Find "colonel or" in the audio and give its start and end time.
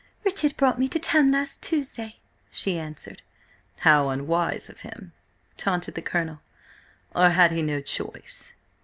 6.01-7.29